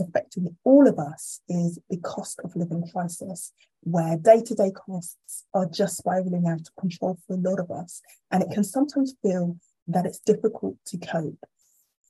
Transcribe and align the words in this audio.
affecting 0.00 0.56
all 0.64 0.88
of 0.88 0.98
us 0.98 1.40
is 1.48 1.78
the 1.90 1.98
cost 1.98 2.40
of 2.44 2.54
living 2.56 2.84
crisis, 2.92 3.52
where 3.82 4.16
day 4.16 4.42
to 4.42 4.54
day 4.54 4.70
costs 4.70 5.44
are 5.54 5.66
just 5.66 5.96
spiraling 5.96 6.46
out 6.46 6.60
of 6.60 6.76
control 6.78 7.18
for 7.26 7.34
a 7.34 7.40
lot 7.40 7.60
of 7.60 7.70
us. 7.70 8.00
And 8.30 8.42
it 8.42 8.50
can 8.52 8.64
sometimes 8.64 9.14
feel 9.22 9.56
that 9.88 10.06
it's 10.06 10.20
difficult 10.20 10.76
to 10.86 10.98
cope. 10.98 11.44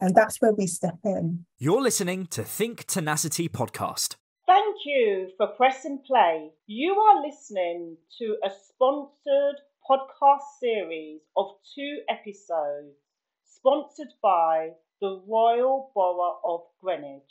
And 0.00 0.14
that's 0.14 0.40
where 0.40 0.52
we 0.52 0.66
step 0.66 0.98
in. 1.04 1.46
You're 1.58 1.82
listening 1.82 2.26
to 2.26 2.42
Think 2.42 2.86
Tenacity 2.86 3.48
podcast. 3.48 4.16
Thank 4.46 4.76
you 4.84 5.28
for 5.36 5.46
pressing 5.46 6.02
play. 6.06 6.50
You 6.66 6.94
are 6.94 7.24
listening 7.24 7.96
to 8.18 8.36
a 8.44 8.50
sponsored 8.50 9.60
podcast 9.88 10.58
series 10.60 11.20
of 11.36 11.46
two 11.74 12.00
episodes 12.08 12.96
sponsored 13.44 14.12
by 14.20 14.70
the 15.00 15.22
Royal 15.26 15.92
Borough 15.94 16.40
of 16.44 16.62
Greenwich. 16.82 17.22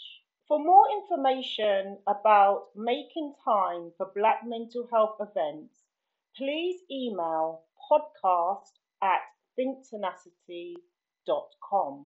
For 0.52 0.60
more 0.60 0.84
information 1.02 1.98
about 2.10 2.64
making 2.76 3.36
time 3.46 3.94
for 3.96 4.12
Black 4.14 4.42
mental 4.46 4.86
health 4.92 5.16
events, 5.22 5.76
please 6.36 6.82
email 6.92 7.62
podcast 7.90 8.74
at 9.02 9.22
thinktenacity.com. 9.58 12.04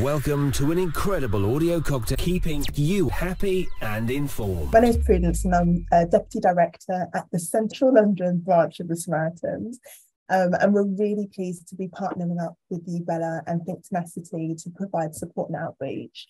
Welcome 0.00 0.52
to 0.52 0.70
an 0.70 0.78
incredible 0.78 1.56
audio 1.56 1.80
cocktail 1.80 2.18
keeping 2.18 2.64
you 2.74 3.08
happy 3.08 3.66
and 3.80 4.12
informed. 4.12 4.72
My 4.72 4.78
name 4.78 4.90
is 4.90 4.98
Prudence 4.98 5.44
and 5.44 5.52
I'm 5.52 5.84
a 5.90 6.06
Deputy 6.06 6.38
Director 6.38 7.08
at 7.16 7.26
the 7.32 7.40
Central 7.40 7.94
London 7.94 8.44
branch 8.46 8.78
of 8.78 8.86
the 8.86 8.96
Samaritans. 8.96 9.80
Um, 10.28 10.54
and 10.60 10.72
we're 10.72 10.84
really 10.84 11.28
pleased 11.34 11.66
to 11.66 11.74
be 11.74 11.88
partnering 11.88 12.40
up 12.40 12.54
with 12.70 12.84
you, 12.86 13.02
Bella, 13.02 13.42
and 13.48 13.64
Think 13.64 13.84
Tenacity 13.84 14.54
to 14.56 14.70
provide 14.70 15.16
support 15.16 15.50
and 15.50 15.60
outreach. 15.60 16.28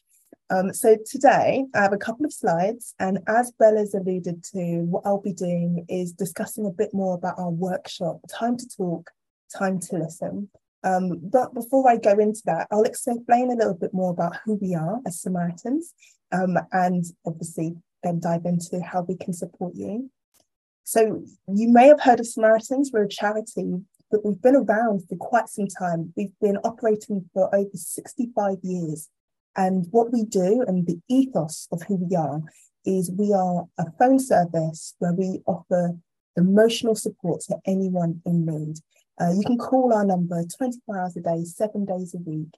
Um, 0.49 0.73
so 0.73 0.97
today 1.05 1.65
I 1.75 1.81
have 1.81 1.93
a 1.93 1.99
couple 1.99 2.25
of 2.25 2.33
slides 2.33 2.95
and 3.01 3.19
as 3.27 3.53
Bella's 3.59 3.95
alluded 3.95 4.45
to, 4.53 4.83
what 4.83 5.05
I'll 5.05 5.21
be 5.21 5.33
doing 5.33 5.85
is 5.89 6.13
discussing 6.13 6.67
a 6.67 6.71
bit 6.71 6.91
more 6.95 7.17
about 7.17 7.39
our 7.39 7.51
workshop, 7.51 8.21
Time 8.31 8.57
to 8.57 8.69
Talk, 8.77 9.11
Time 9.57 9.81
to 9.81 9.97
Listen. 9.97 10.49
Um, 10.85 11.19
but 11.21 11.53
before 11.53 11.91
I 11.91 11.97
go 11.97 12.17
into 12.19 12.43
that, 12.45 12.69
I'll 12.71 12.85
explain 12.85 13.51
a 13.51 13.57
little 13.57 13.75
bit 13.75 13.93
more 13.93 14.13
about 14.13 14.37
who 14.45 14.55
we 14.55 14.77
are 14.77 15.01
as 15.05 15.21
Samaritans 15.21 15.93
um, 16.31 16.57
and 16.71 17.05
obviously 17.25 17.75
then 18.05 18.21
dive 18.21 18.45
into 18.45 18.81
how 18.81 19.03
we 19.03 19.17
can 19.17 19.33
support 19.33 19.75
you. 19.75 20.11
So 20.85 21.25
you 21.49 21.69
may 21.73 21.89
have 21.89 22.03
heard 22.03 22.21
of 22.21 22.27
Samaritans, 22.29 22.91
we're 22.93 23.05
a 23.05 23.09
charity 23.09 23.81
but 24.09 24.25
we've 24.25 24.41
been 24.41 24.55
around 24.55 25.03
for 25.09 25.17
quite 25.17 25.49
some 25.49 25.67
time. 25.67 26.13
We've 26.17 26.39
been 26.41 26.59
operating 26.59 27.29
for 27.35 27.53
over 27.53 27.71
65 27.75 28.59
years 28.63 29.09
and 29.57 29.87
what 29.91 30.13
we 30.13 30.25
do 30.25 30.65
and 30.67 30.87
the 30.87 31.01
ethos 31.09 31.67
of 31.73 31.83
who 31.83 31.97
we 31.97 32.15
are 32.15 32.41
is 32.85 33.11
we 33.11 33.33
are 33.33 33.65
a 33.79 33.91
phone 33.99 34.19
service 34.19 34.95
where 34.99 35.13
we 35.13 35.41
offer 35.47 35.97
emotional 36.37 36.95
support 36.95 37.41
to 37.41 37.57
anyone 37.67 38.21
in 38.27 38.45
need. 38.45 38.77
Uh, 39.21 39.33
you 39.33 39.43
can 39.45 39.57
call 39.57 39.93
our 39.95 40.05
number 40.05 40.43
24 40.59 40.99
hours 40.99 41.17
a 41.17 41.21
day, 41.21 41.43
seven 41.45 41.85
days 41.87 42.15
a 42.15 42.19
week, 42.19 42.51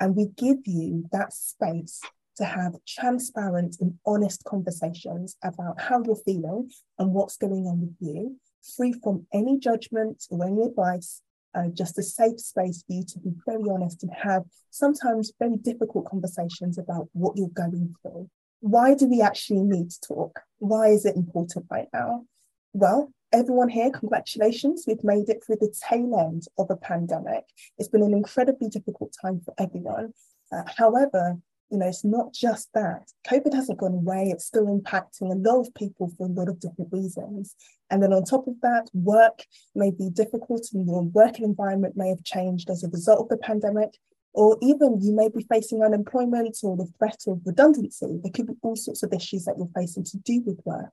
and 0.00 0.16
we 0.16 0.26
give 0.36 0.58
you 0.64 1.04
that 1.12 1.32
space 1.32 2.00
to 2.36 2.44
have 2.44 2.74
transparent 2.86 3.76
and 3.80 3.94
honest 4.06 4.44
conversations 4.44 5.36
about 5.44 5.80
how 5.80 6.02
you're 6.04 6.16
feeling 6.16 6.70
and 6.98 7.12
what's 7.12 7.36
going 7.36 7.66
on 7.66 7.80
with 7.80 7.96
you, 8.00 8.36
free 8.76 8.94
from 9.02 9.26
any 9.32 9.58
judgment 9.58 10.24
or 10.30 10.44
any 10.44 10.62
advice, 10.62 11.22
uh, 11.56 11.68
just 11.72 11.98
a 11.98 12.02
safe 12.02 12.38
space 12.38 12.84
for 12.86 12.92
you 12.92 13.04
to 13.04 13.18
be 13.20 13.30
very 13.46 13.70
honest 13.70 14.02
and 14.02 14.12
have 14.12 14.44
sometimes 14.70 15.32
very 15.38 15.56
difficult 15.56 16.06
conversations 16.06 16.78
about 16.78 17.08
what 17.12 17.36
you're 17.36 17.48
going 17.48 17.94
through. 18.02 18.28
Why 18.60 18.94
do 18.94 19.06
we 19.06 19.22
actually 19.22 19.62
need 19.62 19.90
to 19.90 20.00
talk? 20.00 20.40
Why 20.58 20.88
is 20.88 21.04
it 21.04 21.16
important 21.16 21.66
right 21.70 21.88
now? 21.92 22.24
Well, 22.72 23.12
everyone 23.32 23.68
here, 23.68 23.90
congratulations. 23.90 24.84
We've 24.86 25.02
made 25.04 25.28
it 25.28 25.42
through 25.44 25.56
the 25.60 25.74
tail 25.88 26.18
end 26.18 26.42
of 26.58 26.70
a 26.70 26.76
pandemic. 26.76 27.44
It's 27.78 27.88
been 27.88 28.02
an 28.02 28.14
incredibly 28.14 28.68
difficult 28.68 29.14
time 29.20 29.40
for 29.44 29.54
everyone. 29.58 30.12
Uh, 30.52 30.62
however, 30.76 31.38
you 31.70 31.78
know, 31.78 31.88
it's 31.88 32.04
not 32.04 32.32
just 32.32 32.68
that. 32.74 33.10
COVID 33.26 33.52
hasn't 33.52 33.78
gone 33.78 33.94
away. 33.94 34.30
It's 34.30 34.46
still 34.46 34.66
impacting 34.66 35.32
a 35.32 35.48
lot 35.48 35.60
of 35.60 35.74
people 35.74 36.12
for 36.16 36.26
a 36.26 36.30
lot 36.30 36.48
of 36.48 36.60
different 36.60 36.92
reasons. 36.92 37.56
And 37.90 38.02
then 38.02 38.12
on 38.12 38.24
top 38.24 38.46
of 38.46 38.54
that, 38.62 38.88
work 38.94 39.44
may 39.74 39.90
be 39.90 40.10
difficult 40.10 40.68
and 40.72 40.86
your 40.86 41.02
working 41.02 41.44
environment 41.44 41.96
may 41.96 42.08
have 42.08 42.22
changed 42.22 42.70
as 42.70 42.84
a 42.84 42.88
result 42.88 43.20
of 43.20 43.28
the 43.28 43.36
pandemic. 43.36 43.90
Or 44.32 44.58
even 44.60 45.00
you 45.00 45.14
may 45.14 45.28
be 45.28 45.46
facing 45.50 45.82
unemployment 45.82 46.58
or 46.62 46.76
the 46.76 46.90
threat 46.98 47.22
of 47.26 47.40
redundancy. 47.44 48.20
There 48.22 48.32
could 48.32 48.46
be 48.46 48.54
all 48.62 48.76
sorts 48.76 49.02
of 49.02 49.12
issues 49.12 49.46
that 49.46 49.54
you're 49.56 49.70
facing 49.74 50.04
to 50.04 50.18
do 50.18 50.42
with 50.44 50.60
work. 50.64 50.92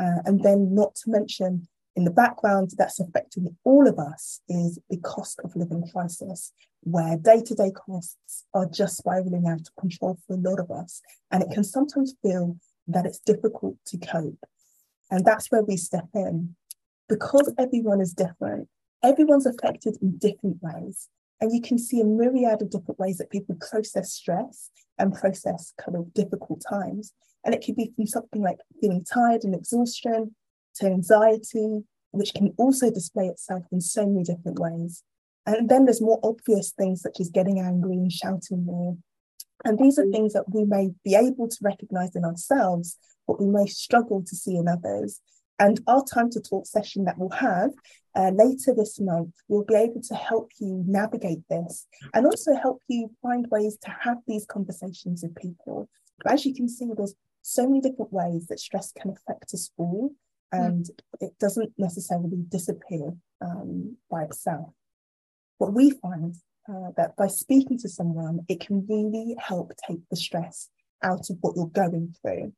Uh, 0.00 0.22
and 0.24 0.42
then, 0.42 0.74
not 0.74 0.94
to 0.94 1.10
mention, 1.10 1.68
in 1.96 2.04
the 2.04 2.10
background 2.10 2.72
that's 2.78 2.98
affecting 2.98 3.54
all 3.64 3.86
of 3.86 3.98
us 3.98 4.40
is 4.48 4.78
the 4.88 4.96
cost 4.98 5.38
of 5.44 5.54
living 5.54 5.84
crisis, 5.92 6.52
where 6.82 7.16
day 7.16 7.40
to 7.40 7.54
day 7.54 7.70
costs 7.70 8.44
are 8.54 8.66
just 8.66 8.96
spiraling 8.96 9.46
out 9.46 9.60
of 9.60 9.76
control 9.78 10.18
for 10.26 10.34
a 10.34 10.40
lot 10.40 10.58
of 10.58 10.70
us. 10.70 11.00
And 11.30 11.42
it 11.42 11.50
can 11.52 11.64
sometimes 11.64 12.14
feel 12.22 12.56
that 12.88 13.06
it's 13.06 13.20
difficult 13.20 13.76
to 13.86 13.98
cope. 13.98 14.44
And 15.10 15.24
that's 15.24 15.50
where 15.50 15.62
we 15.62 15.76
step 15.76 16.08
in. 16.14 16.56
Because 17.08 17.52
everyone 17.58 18.00
is 18.00 18.14
different, 18.14 18.68
everyone's 19.02 19.46
affected 19.46 19.96
in 20.00 20.16
different 20.18 20.58
ways. 20.62 21.08
And 21.40 21.52
you 21.52 21.60
can 21.60 21.78
see 21.78 22.00
a 22.00 22.04
myriad 22.04 22.62
of 22.62 22.70
different 22.70 22.98
ways 22.98 23.18
that 23.18 23.30
people 23.30 23.56
process 23.56 24.12
stress 24.12 24.70
and 24.98 25.12
process 25.12 25.72
kind 25.78 25.96
of 25.96 26.14
difficult 26.14 26.62
times. 26.68 27.12
And 27.44 27.54
it 27.54 27.64
could 27.64 27.76
be 27.76 27.92
from 27.94 28.06
something 28.06 28.42
like 28.42 28.58
feeling 28.80 29.04
tired 29.04 29.44
and 29.44 29.54
exhaustion 29.54 30.34
to 30.76 30.86
anxiety, 30.86 31.82
which 32.12 32.32
can 32.34 32.54
also 32.56 32.90
display 32.90 33.26
itself 33.26 33.64
in 33.72 33.80
so 33.80 34.06
many 34.06 34.24
different 34.24 34.58
ways. 34.58 35.02
And 35.46 35.68
then 35.68 35.84
there's 35.84 36.00
more 36.00 36.20
obvious 36.22 36.72
things 36.72 37.02
such 37.02 37.20
as 37.20 37.30
getting 37.30 37.58
angry 37.58 37.96
and 37.96 38.12
shouting 38.12 38.64
more. 38.64 38.96
And 39.64 39.78
these 39.78 39.98
are 39.98 40.06
things 40.06 40.32
that 40.32 40.52
we 40.52 40.64
may 40.64 40.90
be 41.04 41.14
able 41.14 41.48
to 41.48 41.56
recognize 41.62 42.14
in 42.14 42.24
ourselves, 42.24 42.96
but 43.26 43.40
we 43.40 43.46
may 43.46 43.66
struggle 43.66 44.22
to 44.26 44.36
see 44.36 44.56
in 44.56 44.68
others. 44.68 45.20
And 45.58 45.80
our 45.86 46.04
time 46.04 46.30
to 46.30 46.40
talk 46.40 46.66
session 46.66 47.04
that 47.04 47.18
we'll 47.18 47.30
have 47.30 47.70
uh, 48.16 48.30
later 48.34 48.74
this 48.76 48.98
month 49.00 49.34
will 49.48 49.64
be 49.64 49.74
able 49.74 50.02
to 50.02 50.14
help 50.14 50.50
you 50.58 50.82
navigate 50.86 51.42
this 51.48 51.86
and 52.14 52.26
also 52.26 52.54
help 52.54 52.82
you 52.88 53.10
find 53.22 53.46
ways 53.50 53.78
to 53.82 53.96
have 54.00 54.18
these 54.26 54.44
conversations 54.46 55.22
with 55.22 55.34
people. 55.36 55.88
But 56.22 56.32
as 56.32 56.44
you 56.46 56.54
can 56.54 56.68
see, 56.68 56.88
there's 56.96 57.14
so 57.42 57.66
many 57.66 57.80
different 57.80 58.12
ways 58.12 58.46
that 58.46 58.60
stress 58.60 58.92
can 58.92 59.10
affect 59.10 59.54
us 59.54 59.70
all, 59.76 60.12
and 60.52 60.84
mm. 60.84 60.90
it 61.20 61.38
doesn't 61.38 61.72
necessarily 61.78 62.44
disappear 62.48 63.12
um, 63.40 63.96
by 64.10 64.24
itself. 64.24 64.70
What 65.58 65.72
we 65.72 65.90
find 65.90 66.34
uh, 66.68 66.90
that 66.96 67.16
by 67.16 67.26
speaking 67.26 67.78
to 67.78 67.88
someone, 67.88 68.40
it 68.48 68.60
can 68.60 68.86
really 68.88 69.36
help 69.38 69.72
take 69.88 70.00
the 70.10 70.16
stress 70.16 70.68
out 71.02 71.28
of 71.30 71.36
what 71.40 71.56
you're 71.56 71.66
going 71.66 72.14
through. 72.20 72.52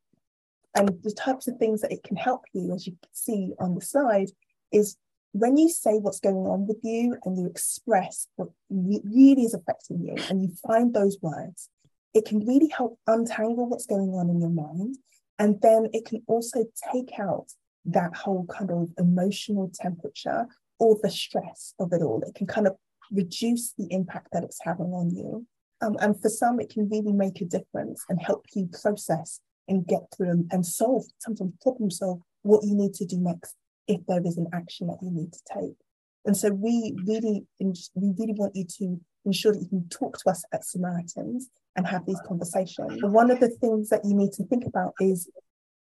And 0.74 0.88
the 1.02 1.12
types 1.12 1.46
of 1.46 1.56
things 1.56 1.80
that 1.82 1.92
it 1.92 2.02
can 2.02 2.16
help 2.16 2.42
you, 2.52 2.74
as 2.74 2.86
you 2.86 2.92
can 2.92 3.10
see 3.12 3.52
on 3.58 3.74
the 3.74 3.80
slide, 3.80 4.30
is 4.72 4.96
when 5.32 5.56
you 5.56 5.68
say 5.68 5.94
what's 5.94 6.20
going 6.20 6.46
on 6.46 6.66
with 6.66 6.78
you 6.82 7.16
and 7.24 7.38
you 7.38 7.46
express 7.46 8.28
what 8.36 8.48
really 8.70 9.42
is 9.42 9.54
affecting 9.54 10.00
you 10.00 10.14
and 10.28 10.42
you 10.42 10.52
find 10.66 10.92
those 10.92 11.18
words, 11.22 11.68
it 12.12 12.24
can 12.24 12.46
really 12.46 12.68
help 12.68 12.98
untangle 13.06 13.68
what's 13.68 13.86
going 13.86 14.10
on 14.10 14.30
in 14.30 14.40
your 14.40 14.50
mind. 14.50 14.96
And 15.38 15.60
then 15.60 15.88
it 15.92 16.06
can 16.06 16.22
also 16.28 16.64
take 16.92 17.18
out 17.18 17.46
that 17.86 18.14
whole 18.14 18.46
kind 18.46 18.70
of 18.70 18.90
emotional 18.98 19.70
temperature 19.74 20.46
or 20.78 20.98
the 21.02 21.10
stress 21.10 21.74
of 21.78 21.92
it 21.92 22.02
all. 22.02 22.22
It 22.26 22.34
can 22.34 22.46
kind 22.46 22.66
of 22.66 22.76
reduce 23.10 23.72
the 23.76 23.86
impact 23.90 24.28
that 24.32 24.44
it's 24.44 24.58
having 24.62 24.86
on 24.86 25.14
you. 25.14 25.46
Um, 25.80 25.96
and 26.00 26.20
for 26.20 26.28
some, 26.28 26.60
it 26.60 26.70
can 26.70 26.88
really 26.88 27.12
make 27.12 27.40
a 27.40 27.44
difference 27.44 28.04
and 28.08 28.20
help 28.20 28.44
you 28.54 28.68
process 28.82 29.40
and 29.68 29.86
get 29.86 30.02
through 30.16 30.30
and, 30.30 30.50
and 30.50 30.64
solve, 30.64 31.04
sometimes 31.18 31.52
problem 31.62 31.90
solve 31.90 32.20
what 32.42 32.64
you 32.64 32.74
need 32.74 32.94
to 32.94 33.06
do 33.06 33.18
next 33.18 33.54
if 33.88 34.00
there 34.06 34.22
is 34.24 34.38
an 34.38 34.46
action 34.52 34.86
that 34.86 34.98
you 35.02 35.10
need 35.10 35.32
to 35.32 35.40
take. 35.52 35.76
And 36.24 36.36
so 36.36 36.50
we 36.50 36.94
really, 37.06 37.44
we 37.60 38.14
really 38.18 38.34
want 38.34 38.56
you 38.56 38.64
to 38.78 39.00
ensure 39.26 39.52
that 39.52 39.60
you 39.60 39.68
can 39.68 39.88
talk 39.88 40.18
to 40.18 40.30
us 40.30 40.42
at 40.52 40.64
Samaritans 40.64 41.48
and 41.76 41.86
have 41.86 42.06
these 42.06 42.20
conversations. 42.26 43.02
one 43.02 43.30
of 43.30 43.40
the 43.40 43.48
things 43.48 43.88
that 43.90 44.04
you 44.04 44.14
need 44.14 44.32
to 44.32 44.44
think 44.44 44.64
about 44.64 44.94
is 45.00 45.28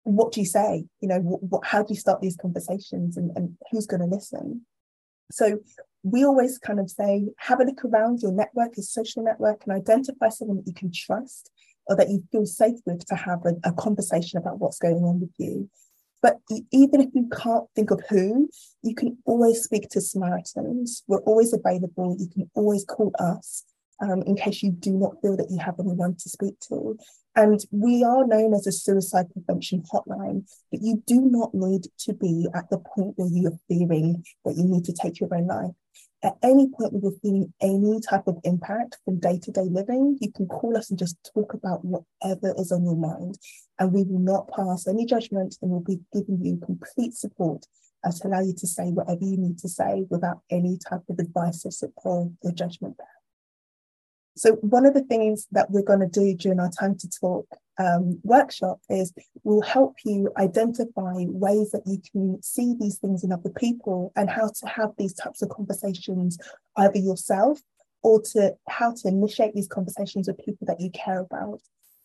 what 0.04 0.32
do 0.32 0.40
you 0.42 0.46
say? 0.46 0.86
You 1.02 1.08
know, 1.08 1.20
what, 1.20 1.44
what, 1.44 1.66
how 1.66 1.84
do 1.84 1.94
you 1.94 2.00
start 2.00 2.22
these 2.22 2.38
conversations 2.38 3.18
and, 3.18 3.32
and 3.36 3.56
who's 3.72 3.86
going 3.86 4.02
to 4.02 4.08
listen? 4.08 4.66
So 5.34 5.60
we 6.04 6.24
always 6.24 6.58
kind 6.58 6.80
of 6.80 6.90
say, 6.90 7.26
have 7.38 7.60
a 7.60 7.64
look 7.64 7.84
around 7.86 8.22
your 8.22 8.32
network, 8.32 8.78
your 8.78 8.84
social 8.84 9.24
network, 9.24 9.64
and 9.66 9.76
identify 9.76 10.30
someone 10.30 10.58
that 10.58 10.68
you 10.68 10.74
can 10.74 10.92
trust 10.92 11.50
or 11.88 11.96
that 11.96 12.10
you 12.10 12.24
feel 12.32 12.46
safe 12.46 12.78
with 12.86 13.06
to 13.08 13.16
have 13.16 13.40
a, 13.46 13.54
a 13.68 13.74
conversation 13.74 14.38
about 14.38 14.60
what's 14.60 14.80
going 14.80 15.04
on 15.04 15.20
with 15.20 15.34
you. 15.38 15.70
But 16.22 16.38
even 16.72 17.02
if 17.02 17.10
you 17.14 17.28
can't 17.30 17.66
think 17.76 17.92
of 17.92 18.02
who, 18.10 18.50
you 18.82 18.96
can 18.96 19.18
always 19.26 19.62
speak 19.62 19.90
to 19.90 20.00
Samaritans. 20.00 21.04
We're 21.08 21.20
always 21.22 21.54
available. 21.54 22.16
You 22.18 22.30
can 22.30 22.50
always 22.54 22.86
call 22.86 23.12
us 23.20 23.66
um, 24.02 24.22
in 24.24 24.36
case 24.36 24.64
you 24.64 24.72
do 24.72 24.92
not 24.92 25.22
feel 25.22 25.38
that 25.38 25.50
you 25.50 25.60
have 25.60 25.80
anyone 25.80 26.16
to 26.16 26.30
speak 26.30 26.60
to. 26.68 26.98
And 27.36 27.60
we 27.72 28.04
are 28.04 28.28
known 28.28 28.54
as 28.54 28.68
a 28.68 28.72
suicide 28.72 29.26
prevention 29.34 29.84
hotline, 29.92 30.48
but 30.72 30.82
you 30.82 31.04
do 31.08 31.22
not 31.22 31.54
need 31.54 31.88
to 32.00 32.14
be 32.14 32.48
at 32.54 32.70
the 32.70 32.78
point 32.78 33.14
where 33.16 33.30
you 33.30 33.48
are 33.48 33.60
fearing 33.68 34.24
that 34.46 34.56
you 34.56 34.66
need 34.66 34.86
to 34.86 34.94
take 34.94 35.20
your 35.20 35.34
own 35.34 35.48
life. 35.48 35.72
At 36.24 36.38
any 36.42 36.70
point 36.70 36.94
where 36.94 37.02
you're 37.02 37.20
feeling 37.22 37.54
any 37.60 38.00
type 38.00 38.28
of 38.28 38.38
impact 38.44 38.98
from 39.04 39.20
day 39.20 39.40
to 39.40 39.52
day 39.52 39.64
living, 39.64 40.18
you 40.22 40.32
can 40.32 40.48
call 40.48 40.78
us 40.78 40.90
and 40.90 40.98
just 40.98 41.18
talk 41.34 41.54
about 41.54 41.84
whatever 41.84 42.54
is 42.58 42.72
on 42.72 42.86
your 42.86 42.96
mind. 42.96 43.38
And 43.80 43.92
we 43.92 44.04
will 44.04 44.20
not 44.20 44.50
pass 44.56 44.88
any 44.88 45.06
judgment 45.06 45.58
and 45.62 45.72
we'll 45.72 45.82
be 45.82 46.00
giving 46.14 46.40
you 46.42 46.62
complete 46.64 47.16
support 47.16 47.66
uh, 48.06 48.12
to 48.12 48.28
allow 48.28 48.42
you 48.42 48.54
to 48.54 48.68
say 48.68 48.86
whatever 48.86 49.24
you 49.24 49.38
need 49.38 49.58
to 49.60 49.70
say 49.70 50.06
without 50.10 50.42
any 50.50 50.78
type 50.78 51.02
of 51.10 51.20
advice 51.20 51.66
or 51.66 51.72
support 51.72 52.30
or 52.42 52.52
judgment 52.52 52.96
there. 52.98 53.08
So 54.36 54.54
one 54.56 54.86
of 54.86 54.94
the 54.94 55.04
things 55.04 55.48
that 55.52 55.70
we're 55.70 55.84
going 55.84 56.00
to 56.00 56.08
do 56.08 56.36
during 56.36 56.60
our 56.60 56.72
time 56.72 56.98
to 56.98 57.10
talk 57.10 57.46
um, 57.80 58.20
workshop 58.24 58.80
is 58.90 59.14
we'll 59.44 59.62
help 59.62 59.96
you 60.06 60.32
identify 60.38 61.14
ways 61.28 61.72
that 61.72 61.84
you 61.86 62.00
can 62.12 62.42
see 62.42 62.76
these 62.80 62.98
things 62.98 63.24
in 63.24 63.32
other 63.32 63.50
people 63.50 64.12
and 64.16 64.30
how 64.30 64.48
to 64.48 64.68
have 64.68 64.92
these 64.98 65.14
types 65.14 65.42
of 65.42 65.50
conversations 65.50 66.38
either 66.78 67.00
yourself 67.00 67.60
or 68.04 68.22
to 68.22 68.54
how 68.68 68.92
to 68.94 69.08
initiate 69.08 69.54
these 69.56 69.68
conversations 69.68 70.28
with 70.28 70.38
people 70.38 70.68
that 70.68 70.80
you 70.80 70.90
care 70.92 71.20
about 71.20 71.62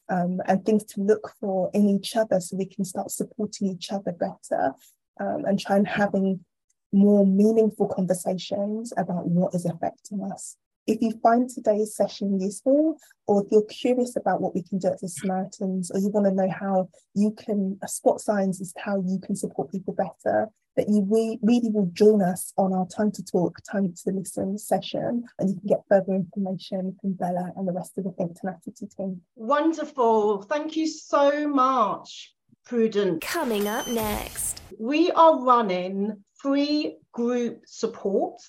um, 0.08 0.40
and 0.46 0.64
things 0.64 0.84
to 0.84 1.02
look 1.02 1.34
for 1.40 1.70
in 1.74 1.88
each 1.88 2.16
other 2.16 2.40
so 2.40 2.56
we 2.56 2.66
can 2.66 2.84
start 2.84 3.10
supporting 3.10 3.68
each 3.68 3.90
other 3.92 4.12
better 4.12 4.72
um, 5.20 5.44
and 5.44 5.60
try 5.60 5.76
and 5.76 5.88
having 5.88 6.44
more 6.92 7.26
meaningful 7.26 7.88
conversations 7.88 8.92
about 8.96 9.26
what 9.26 9.54
is 9.54 9.66
affecting 9.66 10.22
us. 10.22 10.56
If 10.88 11.02
you 11.02 11.12
find 11.22 11.50
today's 11.50 11.94
session 11.94 12.40
useful, 12.40 12.96
or 13.26 13.44
if 13.44 13.52
you're 13.52 13.66
curious 13.66 14.16
about 14.16 14.40
what 14.40 14.54
we 14.54 14.62
can 14.62 14.78
do 14.78 14.88
at 14.88 14.98
the 15.02 15.08
Samaritans, 15.10 15.90
or 15.90 16.00
you 16.00 16.08
want 16.08 16.26
to 16.28 16.32
know 16.32 16.50
how 16.50 16.88
you 17.14 17.32
can 17.32 17.78
spot 17.86 18.22
signs 18.22 18.58
as 18.62 18.72
to 18.72 18.80
how 18.80 18.96
you 19.06 19.20
can 19.22 19.36
support 19.36 19.70
people 19.70 19.92
better, 19.92 20.48
that 20.78 20.88
you 20.88 21.06
re- 21.06 21.38
really 21.42 21.68
will 21.68 21.90
join 21.92 22.22
us 22.22 22.54
on 22.56 22.72
our 22.72 22.86
Time 22.86 23.12
to 23.12 23.22
Talk, 23.22 23.58
Time 23.70 23.92
to 24.02 24.10
Listen 24.12 24.56
session, 24.56 25.24
and 25.38 25.50
you 25.50 25.56
can 25.56 25.68
get 25.68 25.82
further 25.90 26.14
information 26.14 26.96
from 27.02 27.12
Bella 27.12 27.52
and 27.56 27.68
the 27.68 27.72
rest 27.72 27.98
of 27.98 28.04
the 28.04 28.12
Think 28.12 28.40
Tenacity 28.40 28.86
team. 28.86 29.20
Wonderful. 29.36 30.40
Thank 30.44 30.74
you 30.74 30.86
so 30.86 31.46
much, 31.46 32.32
Prudence. 32.64 33.18
Coming 33.20 33.68
up 33.68 33.86
next, 33.88 34.62
we 34.78 35.10
are 35.10 35.44
running 35.44 36.24
free 36.40 36.96
group 37.12 37.60
support 37.66 38.40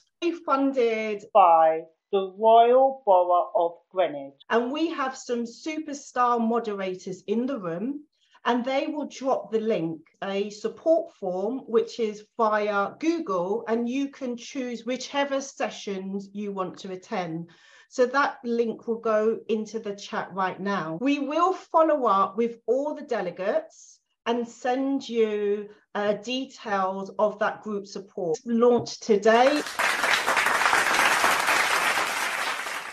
funded 0.45 1.24
by 1.33 1.81
the 2.11 2.33
Royal 2.38 3.01
Borough 3.06 3.51
of 3.56 3.73
Greenwich. 3.91 4.41
And 4.50 4.71
we 4.71 4.89
have 4.89 5.15
some 5.15 5.45
superstar 5.45 6.39
moderators 6.39 7.23
in 7.27 7.45
the 7.45 7.59
room, 7.59 8.03
and 8.45 8.63
they 8.63 8.88
will 8.88 9.07
drop 9.07 9.51
the 9.51 9.59
link, 9.59 10.01
a 10.23 10.50
support 10.50 11.13
form, 11.15 11.59
which 11.67 12.00
is 12.00 12.25
via 12.38 12.91
Google, 13.00 13.65
and 13.67 13.88
you 13.88 14.09
can 14.09 14.38
choose 14.38 14.85
whichever 14.85 15.41
sessions 15.41 16.29
you 16.33 16.51
want 16.51 16.77
to 16.79 16.91
attend. 16.91 17.50
So 17.89 18.06
that 18.06 18.38
link 18.44 18.88
will 18.88 19.00
go 19.00 19.39
into 19.47 19.79
the 19.79 19.95
chat 19.95 20.29
right 20.31 20.59
now. 20.59 21.00
We 21.01 21.19
will 21.19 21.53
follow 21.53 22.06
up 22.06 22.38
with 22.38 22.59
all 22.67 22.94
the 22.94 23.01
delegates 23.01 24.00
and 24.25 24.47
send 24.47 25.09
you 25.09 25.69
uh, 25.95 26.13
details 26.13 27.11
of 27.17 27.39
that 27.39 27.63
group 27.63 27.88
support 27.88 28.38
launched 28.45 29.01
today. 29.01 29.63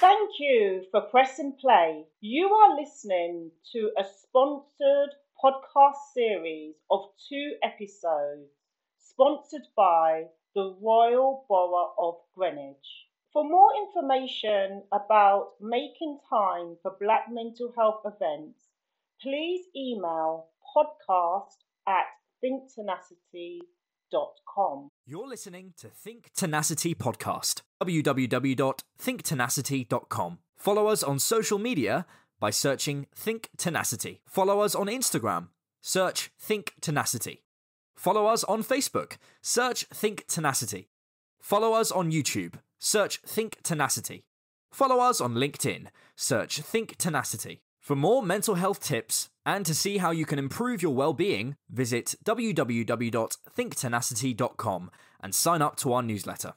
Thank 0.00 0.25
you 0.38 0.84
for 0.90 1.02
pressing 1.02 1.52
play. 1.60 2.04
You 2.20 2.48
are 2.48 2.76
listening 2.76 3.50
to 3.72 3.90
a 3.98 4.04
sponsored 4.04 5.14
podcast 5.42 6.12
series 6.14 6.74
of 6.90 7.10
two 7.28 7.56
episodes 7.62 8.50
sponsored 8.98 9.66
by 9.76 10.24
the 10.54 10.76
Royal 10.80 11.44
Borough 11.48 11.94
of 11.98 12.16
Greenwich. 12.34 13.06
For 13.32 13.44
more 13.44 13.70
information 13.76 14.82
about 14.92 15.52
making 15.60 16.20
time 16.30 16.76
for 16.82 16.96
Black 17.00 17.26
mental 17.30 17.72
health 17.76 18.02
events, 18.04 18.68
please 19.20 19.66
email 19.76 20.48
podcast 20.76 21.56
at 21.86 22.06
thinktenacity.com. 22.42 23.75
You're 25.04 25.28
listening 25.28 25.74
to 25.78 25.88
Think 25.88 26.30
Tenacity 26.34 26.94
Podcast. 26.94 27.62
www.thinktenacity.com. 27.82 30.38
Follow 30.56 30.86
us 30.86 31.02
on 31.02 31.18
social 31.18 31.58
media 31.58 32.06
by 32.40 32.50
searching 32.50 33.06
Think 33.14 33.50
Tenacity. 33.56 34.20
Follow 34.26 34.60
us 34.60 34.74
on 34.74 34.86
Instagram. 34.86 35.48
Search 35.80 36.30
Think 36.38 36.74
Tenacity. 36.80 37.42
Follow 37.94 38.26
us 38.26 38.44
on 38.44 38.62
Facebook. 38.62 39.16
Search 39.42 39.84
Think 39.92 40.26
Tenacity. 40.26 40.88
Follow 41.40 41.74
us 41.74 41.92
on 41.92 42.10
YouTube. 42.10 42.54
Search 42.78 43.18
Think 43.26 43.58
Tenacity. 43.62 44.24
Follow 44.70 45.00
us 45.00 45.20
on 45.20 45.34
LinkedIn. 45.34 45.88
Search 46.16 46.60
Think 46.60 46.96
Tenacity. 46.96 47.62
For 47.86 47.94
more 47.94 48.20
mental 48.20 48.56
health 48.56 48.80
tips 48.80 49.28
and 49.44 49.64
to 49.64 49.72
see 49.72 49.98
how 49.98 50.10
you 50.10 50.26
can 50.26 50.40
improve 50.40 50.82
your 50.82 50.92
well-being, 50.92 51.54
visit 51.70 52.16
www.thinktenacity.com 52.24 54.90
and 55.20 55.32
sign 55.32 55.62
up 55.62 55.76
to 55.76 55.92
our 55.92 56.02
newsletter. 56.02 56.54